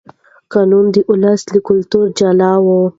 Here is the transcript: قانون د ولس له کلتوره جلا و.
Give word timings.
قانون 0.53 0.85
د 0.91 0.95
ولس 1.11 1.41
له 1.53 1.59
کلتوره 1.67 2.13
جلا 2.17 2.53
و. 2.63 2.65